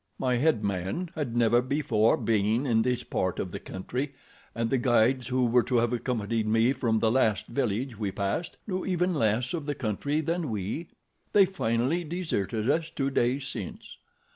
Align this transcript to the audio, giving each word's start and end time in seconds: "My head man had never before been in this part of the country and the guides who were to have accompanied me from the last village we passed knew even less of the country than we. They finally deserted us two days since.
"My 0.17 0.37
head 0.37 0.63
man 0.63 1.11
had 1.13 1.35
never 1.35 1.61
before 1.61 2.17
been 2.17 2.65
in 2.65 2.81
this 2.81 3.03
part 3.03 3.37
of 3.37 3.51
the 3.51 3.59
country 3.59 4.15
and 4.55 4.71
the 4.71 4.79
guides 4.79 5.27
who 5.27 5.45
were 5.45 5.61
to 5.61 5.75
have 5.77 5.93
accompanied 5.93 6.47
me 6.47 6.73
from 6.73 6.97
the 6.97 7.11
last 7.11 7.45
village 7.45 7.99
we 7.99 8.11
passed 8.11 8.57
knew 8.65 8.83
even 8.83 9.13
less 9.13 9.53
of 9.53 9.67
the 9.67 9.75
country 9.75 10.19
than 10.19 10.49
we. 10.49 10.87
They 11.33 11.45
finally 11.45 12.03
deserted 12.03 12.67
us 12.67 12.89
two 12.89 13.11
days 13.11 13.47
since. 13.47 13.97